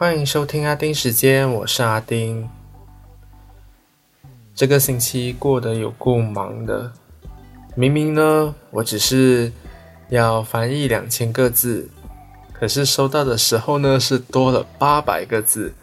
[0.00, 2.48] 欢迎收听阿丁时间，我是阿丁。
[4.54, 6.92] 这个星期过得有够忙的，
[7.74, 9.50] 明明呢，我只是
[10.08, 11.90] 要翻译两千个字，
[12.52, 15.74] 可是收到的时候呢，是多了八百个字，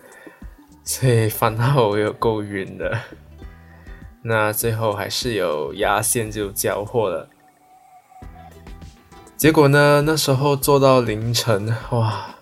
[0.86, 2.98] 所以翻到我有够晕的。
[4.22, 7.28] 那最后还是有压线就交货了。
[9.36, 10.02] 结果呢？
[10.06, 12.34] 那时候做到凌晨，哇，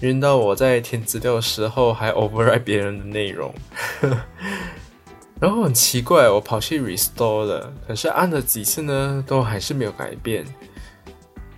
[0.00, 3.54] 晕到我在填资料的时候还 overwrite 别人的内容，
[5.38, 10.44] 然后很奇怪，我跑去 restore 了，可是按了几次呢，都还是没有改变，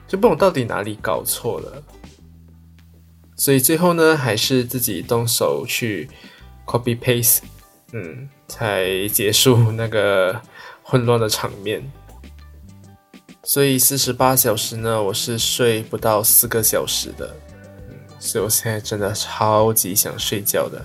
[0.09, 1.83] 就不懂到底哪里搞错了。
[3.37, 6.09] 所以最后呢，还是自己动手去
[6.67, 7.41] copy paste，
[7.93, 10.41] 嗯，才结束那个
[10.83, 11.83] 混乱的场面。
[13.45, 17.34] 所以四十八小时呢，我是睡不到四个小时的，
[18.25, 20.81] 所以我现在真的超级想睡觉的。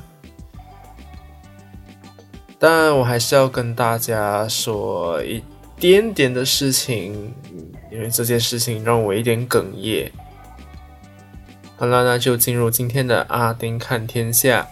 [2.57, 5.43] 但我还是要跟大家说一
[5.79, 7.31] 点点的事情，
[7.91, 10.11] 因为这件事情让我有点哽咽。
[11.75, 14.67] 好了，那就进入今天的阿丁看天下。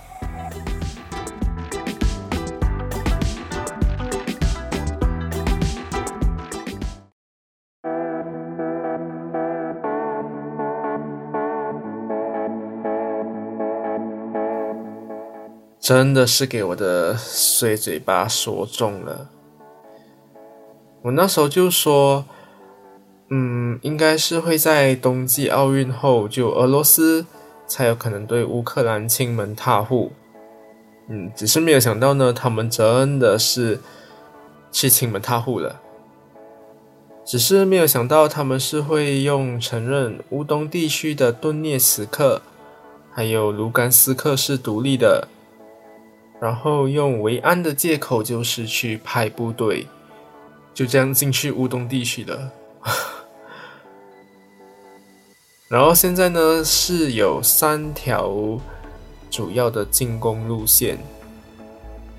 [15.85, 19.29] 真的是给我的碎嘴巴说中了。
[21.03, 22.25] 我那时候就说，
[23.29, 27.27] 嗯，应该是会在冬季奥运后，就俄罗斯
[27.67, 30.11] 才有可能对乌克兰亲门踏户。
[31.07, 33.79] 嗯，只是没有想到呢，他们真的是
[34.71, 35.81] 去亲门踏户了。
[37.23, 42.41] 只是没有想到他们是会用承认乌东地区的顿涅茨克
[43.11, 45.27] 还有卢甘斯克是独立的。
[46.39, 49.87] 然后用维安的借口，就是去派部队，
[50.73, 52.51] 就这样进去乌东地区了。
[55.67, 58.59] 然后现在呢，是有三条
[59.31, 60.97] 主要的进攻路线，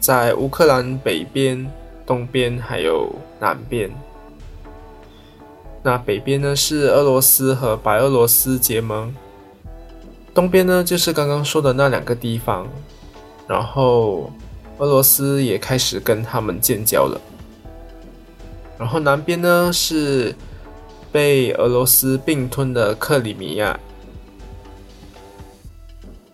[0.00, 1.70] 在乌克兰北边、
[2.04, 3.90] 东边还有南边。
[5.82, 9.14] 那北边呢是俄罗斯和白俄罗斯结盟，
[10.34, 12.66] 东边呢就是刚刚说的那两个地方。
[13.46, 14.30] 然后，
[14.78, 17.20] 俄罗斯也开始跟他们建交了。
[18.78, 20.34] 然后南边呢是
[21.10, 23.78] 被俄罗斯并吞的克里米亚。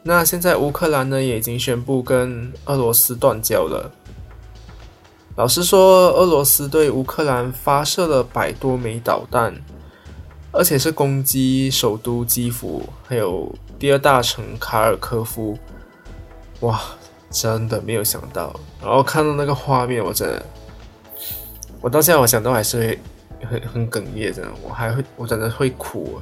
[0.02, 3.90] 那现在乌克兰呢也已经宣布跟俄罗斯断交了。
[5.36, 9.54] 老实说，俄罗斯对乌克兰发射了百多枚导弹，
[10.50, 15.56] 而且是攻击首都基辅，还有第二大城卡尔科夫。
[16.60, 16.80] 哇！
[17.32, 20.44] 真的没有想到，然后看到那个画面，我真的，
[21.80, 22.98] 我到现在我想到还是会
[23.46, 26.20] 很很哽咽，真的，我还会，我真的会哭。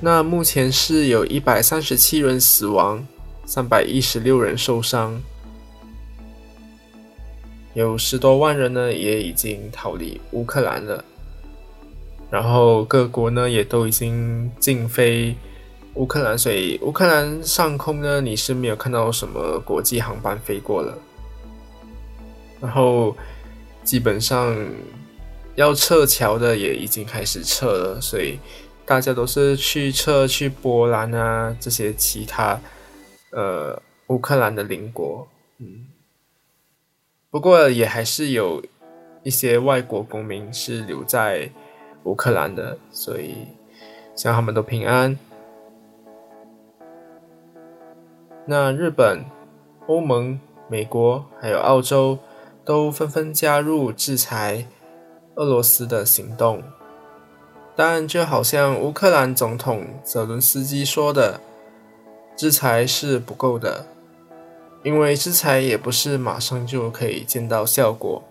[0.00, 3.06] 那目前是有一百三十七人死亡，
[3.44, 5.20] 三百一十六人受伤，
[7.74, 11.04] 有十多万人呢也已经逃离乌克兰了，
[12.30, 15.36] 然后各国呢也都已经禁飞。
[15.94, 20.96] 乌克兰，所以乌克兰上空呢，你是没有看到什么国际航班飞过了。
[22.60, 23.16] 然后
[23.82, 24.56] 基本上
[25.56, 28.38] 要撤侨的也已经开始撤了，所以
[28.86, 32.60] 大家都是去撤去波兰啊这些其他
[33.32, 35.26] 呃乌克兰的邻国。
[35.58, 35.86] 嗯，
[37.30, 38.62] 不过也还是有
[39.22, 41.50] 一些外国公民是留在
[42.04, 43.34] 乌克兰的，所以
[44.14, 45.18] 希望他们都平安。
[48.46, 49.24] 那日本、
[49.86, 52.18] 欧盟、美国还有澳洲
[52.64, 54.66] 都纷纷加入制裁
[55.34, 56.62] 俄罗斯的行动，
[57.76, 61.40] 但就好像乌克兰总统泽伦斯基说的，
[62.36, 63.86] 制裁是不够的，
[64.82, 68.22] 因为制裁也不是马上就可以见到效果。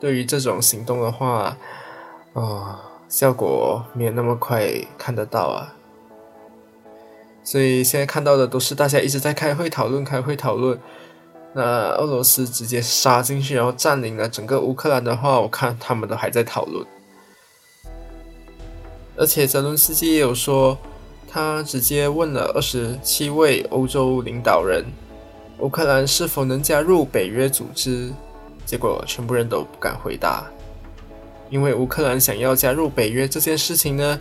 [0.00, 1.56] 对于这种行动的话，
[2.34, 4.68] 啊，效果没有那么快
[4.98, 5.74] 看得到啊。
[7.44, 10.80] 所以现在看到的都是大家一直在开会讨论，开会讨论。
[11.52, 16.84] 那俄罗斯直接杀进去，然后占领了整个乌克兰的话，我看他们都还在讨论。
[19.16, 20.76] 而且泽伦斯基也有说，
[21.28, 24.84] 他直接问了二十七位欧洲领导人，
[25.58, 28.10] 乌克兰是否能加入北约组织，
[28.64, 30.44] 结果全部人都不敢回答，
[31.50, 34.18] 因为乌克兰想要加入北约这件事情呢。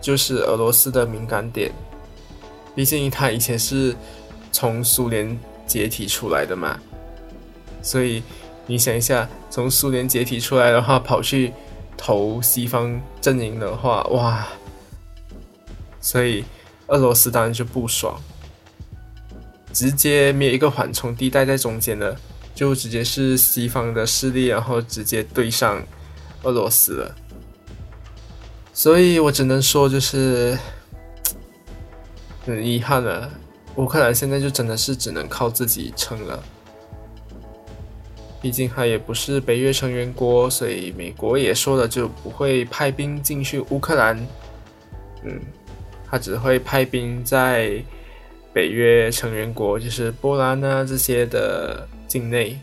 [0.00, 1.70] 就是俄罗斯的敏感点，
[2.74, 3.94] 毕竟他以前是
[4.50, 6.78] 从苏联解体出来的嘛，
[7.82, 8.22] 所以
[8.66, 11.52] 你想一下，从苏联解体出来的话，跑去
[11.96, 14.46] 投西方阵营的话，哇，
[16.00, 16.44] 所以
[16.86, 18.20] 俄罗斯当然就不爽，
[19.72, 22.16] 直接没有一个缓冲地带在中间了，
[22.54, 25.82] 就直接是西方的势力，然后直接对上
[26.42, 27.14] 俄罗斯了。
[28.74, 30.58] 所以我只能说，就是
[32.44, 33.30] 很遗憾了，
[33.76, 36.42] 乌克兰现在就真的是只能靠自己撑了。
[38.40, 44.16] 毕竟他也不是北约成员国，所以美国也说了，就不会派兵进去乌克兰。
[45.24, 45.40] 嗯，
[46.10, 47.82] 他只会派兵在
[48.52, 52.58] 北约成员国，就是波兰啊这些的境内。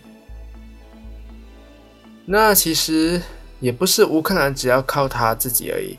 [2.25, 3.22] 那其实。
[3.62, 5.98] 也不是乌克兰只要靠他自己而已，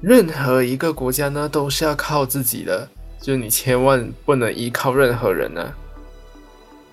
[0.00, 2.88] 任何一个国家呢都是要靠自己的，
[3.20, 5.74] 就是你千万不能依靠任何人呢。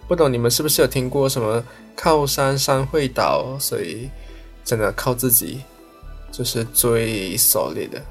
[0.07, 1.63] 不懂你们是不是有听过什么
[1.95, 4.09] 靠山山会倒，所以
[4.63, 5.61] 真的靠自己
[6.31, 8.01] 就是最 solid 的。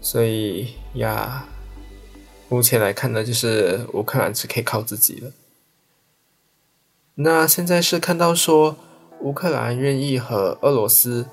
[0.00, 1.46] 所以呀，
[2.48, 5.30] 目前来看呢，就是乌克兰只可以靠自己了。
[7.16, 8.76] 那现在是看到说。
[9.22, 11.26] 乌克兰愿意和俄罗斯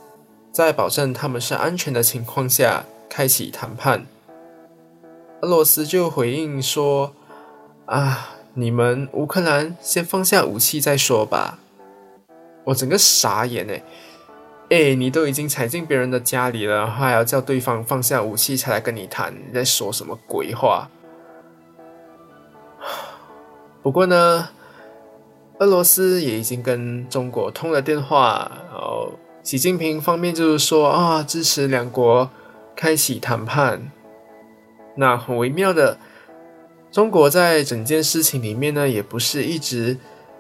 [0.54, 4.06] 在保证他们是安全的情况下开启谈判。
[5.42, 7.12] 俄罗斯就回应说
[7.88, 11.58] ：“啊，你们乌克兰先放下武器再说吧。”
[12.66, 13.84] 我整个傻眼哎！
[14.70, 19.34] 哎，你都已经踩进别人的家里了，还要叫对方放下武器才来跟你谈？
[19.34, 20.88] 你在说什么鬼话？
[23.82, 24.50] 不过呢。
[25.60, 29.12] 俄罗斯也已经跟中国通了电话，然后
[29.44, 32.30] 习近平方面就是说啊，支持两国
[32.78, 33.92] 开启谈判。
[34.96, 35.98] 那很微妙的，
[36.90, 39.98] 中国在整件事情里面呢，也不是一直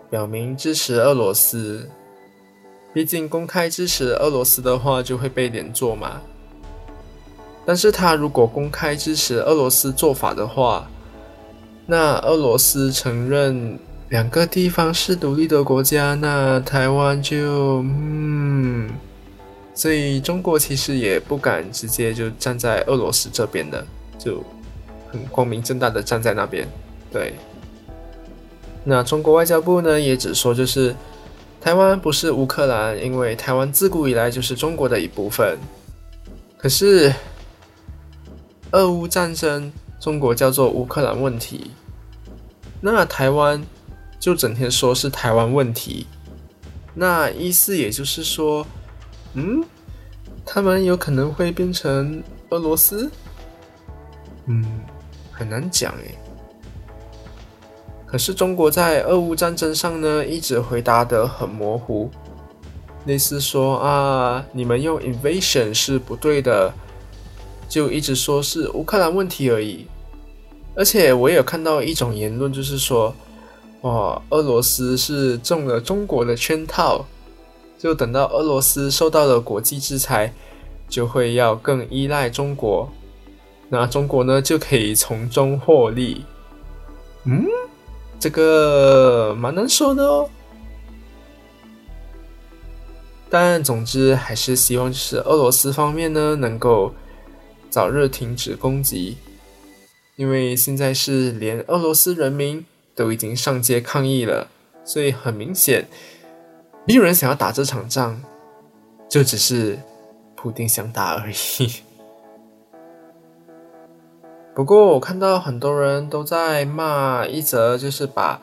[0.09, 1.89] 表明支持俄罗斯，
[2.93, 6.21] 毕竟公开支持俄罗斯的话就会被连坐嘛。
[7.65, 10.89] 但是他如果公开支持俄罗斯做法的话，
[11.85, 13.77] 那俄罗斯承认。
[14.13, 18.87] 两个地方是独立的国家，那台湾就嗯，
[19.73, 23.83] 所以中国其实也不敢直接就站在俄罗斯这边的，
[24.19, 24.43] 就
[25.11, 26.67] 很光明正大的站在那边。
[27.11, 27.33] 对，
[28.83, 30.95] 那中国外交部呢也只说就是
[31.59, 35.57] 台湾不是乌克兰，因为台湾自古以来就是中国的一部分。
[36.55, 37.11] 可是
[38.69, 41.71] 俄乌战争，中国叫做乌克兰问题，
[42.79, 43.59] 那台湾。
[44.23, 46.07] 就整天说是台湾问题，
[46.93, 48.65] 那意思也就是说，
[49.33, 49.61] 嗯，
[50.45, 53.11] 他们有可能会变成俄罗斯，
[54.45, 54.63] 嗯，
[55.29, 56.17] 很难讲诶。
[58.05, 62.09] 可是中国在俄乌战争上呢，一直回答的很模糊，
[63.05, 66.73] 类似说啊，你们用 invasion 是不对的，
[67.67, 69.85] 就一直说是乌克兰问题而已。
[70.77, 73.13] 而且我也有看到一种言论，就是说。
[73.83, 77.05] 哇，俄罗斯是中了中国的圈套，
[77.77, 80.33] 就等到俄罗斯受到了国际制裁，
[80.87, 82.89] 就会要更依赖中国，
[83.67, 86.23] 那中国呢就可以从中获利。
[87.25, 87.45] 嗯，
[88.17, 90.29] 这个蛮难说的哦。
[93.29, 96.93] 但总之还是希望就是俄罗斯方面呢能够
[97.69, 99.17] 早日停止攻击，
[100.15, 102.65] 因为现在是连俄罗斯人民。
[102.95, 104.47] 都已经上街抗议了，
[104.83, 105.87] 所以很明显，
[106.85, 108.21] 没有人想要打这场仗，
[109.09, 109.79] 就只是
[110.35, 111.81] 普丁想打而已。
[114.53, 118.39] 不过我看到很多人都在骂一则，就是把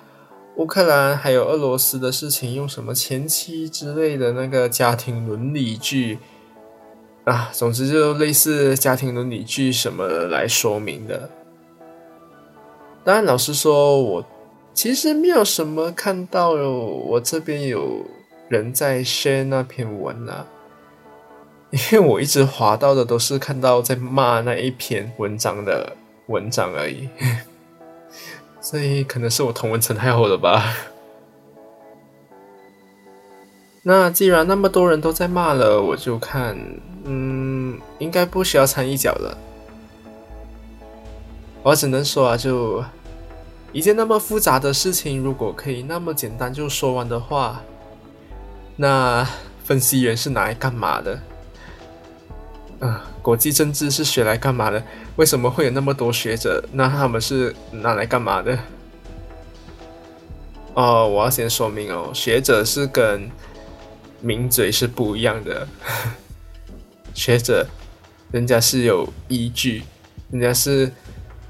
[0.57, 6.19] 乌克兰还有俄罗斯的事情用什么前妻之类的那个家庭伦理剧
[7.25, 11.31] 啊，总之就类似家庭伦理剧什么来说明的。
[13.05, 14.27] 当然，老实说，我。
[14.81, 18.03] 其实没有什么看到我这边有
[18.49, 20.47] 人在 share 那篇文啊，
[21.69, 25.95] 因为我一直滑到的都是看到在骂那一篇文章的
[26.29, 27.11] 文章而已，
[28.59, 30.75] 所以可能是我同文层太厚了吧。
[33.85, 36.57] 那既然那么多人都在骂了，我就看，
[37.05, 39.37] 嗯，应该不需要掺一脚了。
[41.65, 42.83] 我只能说啊，就。
[43.73, 47.63] 一件那么复杂的事情，如果可以那么简单就说完的话，
[48.77, 49.27] 那
[49.65, 51.21] 分析员是拿来干嘛的？
[52.81, 54.83] 啊，国际政治是学来干嘛的？
[55.17, 56.65] 为什么会有那么多学者？
[56.73, 58.59] 那他们是拿来干嘛的？
[60.75, 63.31] 哦，我要先说明哦，学者是跟
[64.21, 65.69] 名嘴是不一样的。
[67.15, 67.67] 学者，
[68.33, 69.83] 人家是有依据，
[70.31, 70.91] 人家是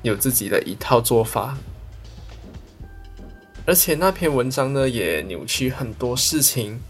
[0.03, 1.57] 有自己的一套做法，
[3.67, 6.81] 而且那篇文章呢也扭曲很多事情。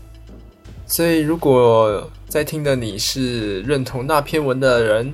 [0.86, 5.12] 所以，如果在听的你是认同那篇文的人，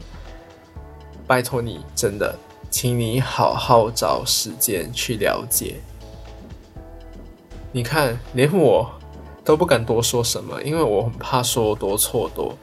[1.27, 2.35] 拜托你，真的，
[2.71, 5.75] 请你好好找时间去了解。
[7.73, 8.91] 你看，连我
[9.45, 12.57] 都不敢多说什么，因为我很怕说多错多。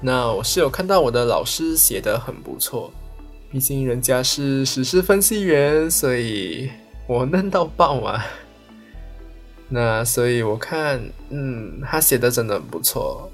[0.00, 2.92] 那我是有看到我的老师写的很不错，
[3.52, 6.70] 毕竟人家是史诗分析员，所以
[7.06, 8.22] 我嫩到爆嘛。
[9.68, 13.30] 那所以我看，嗯，他写的真的很不错。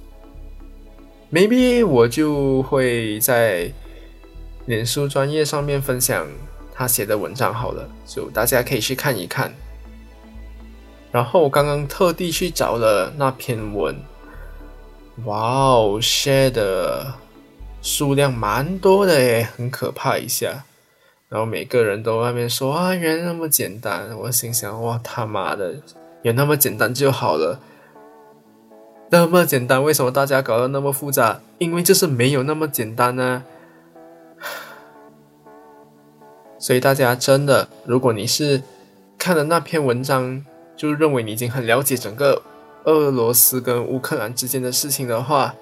[1.33, 3.73] Maybe 我就会在
[4.67, 6.27] 脸书专业上面分享
[6.73, 9.53] 他写的文章好了，就大家可以去看一看。
[11.13, 13.97] 然后我刚刚特地去找了那篇文，
[15.25, 17.15] 哇哦，share 的
[17.83, 20.65] 数量蛮多的耶，很可怕一下。
[21.31, 25.77] 然后每个人都外面说啊，原来那么简单，我心想哇他妈的！
[26.23, 27.61] 有那么简单就好了，
[29.11, 31.41] 那么简单，为什么大家搞得那么复杂？
[31.59, 33.45] 因为就是没有那么简单呢。
[36.59, 38.63] 所以大家真的，如果你是
[39.17, 40.45] 看了那篇文章，
[40.77, 42.43] 就认为你已经很了解整个
[42.87, 45.55] 俄罗斯跟乌克兰之间的事情的话，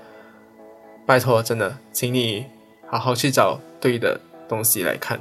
[1.07, 2.47] 拜托，真的，请你
[2.87, 5.21] 好好去找对的东西来看。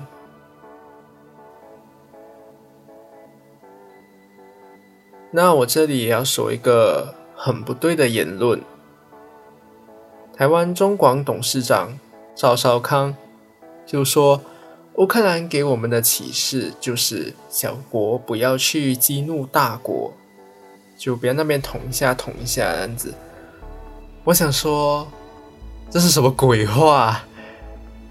[5.37, 8.59] 那我这里也要说一个很不对的言论。
[10.35, 11.99] 台湾中广董事长
[12.33, 13.15] 赵少康
[13.85, 14.41] 就说
[14.97, 20.11] ：“乌克兰给我们的启示就是小国不要去激怒大国，
[20.97, 23.13] 就别那边捅一下捅一下这样子。”
[24.25, 25.07] 我想说，
[25.91, 27.25] 这是什么鬼话？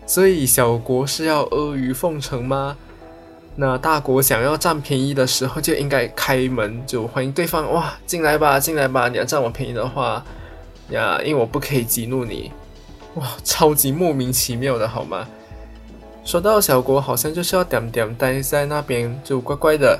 [0.07, 2.77] 所以小国是要阿谀奉承吗？
[3.59, 9.09] 那大国想要占便宜的时候，就应该开门就欢迎对方哇，进来吧，进来吧！
[9.09, 10.23] 你要占我便宜的话，
[10.91, 12.53] 呀，因为我不可以激怒你，
[13.15, 15.27] 哇，超级莫名其妙的好吗？
[16.23, 19.99] 说到小国，好像就是要点点待在那边，就乖乖的，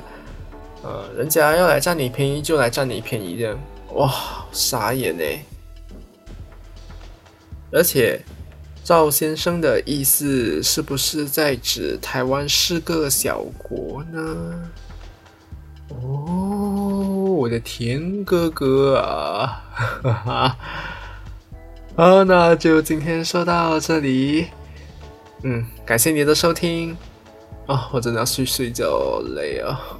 [0.83, 3.57] 呃，人家要来占你便宜就来占你便宜的，
[3.93, 4.13] 哇，
[4.51, 5.23] 傻眼呢！
[7.71, 8.21] 而且。
[8.87, 14.71] 赵先生的意思是不是在指台湾是个小国呢？
[15.89, 19.61] 哦，我的田哥哥啊！
[19.73, 20.57] 哈哈，
[21.97, 24.47] 好，那就今天说到这里。
[25.43, 26.95] 嗯，感谢你的收听。
[27.65, 29.99] 哦，我真的要去睡觉，累啊。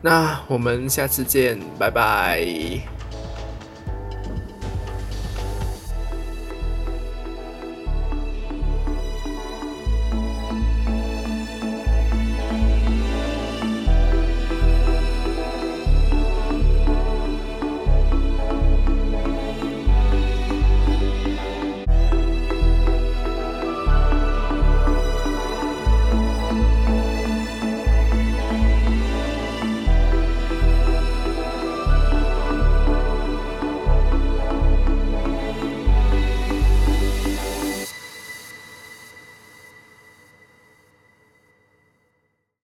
[0.00, 2.44] 那我们下次见，拜拜。